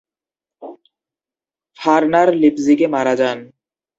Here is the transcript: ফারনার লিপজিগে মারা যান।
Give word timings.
ফারনার 1.79 2.29
লিপজিগে 2.35 2.87
মারা 2.87 3.13
যান। 3.15 3.37